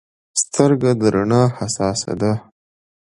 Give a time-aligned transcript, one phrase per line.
[0.41, 2.33] سترګه د رڼا حساسه ده.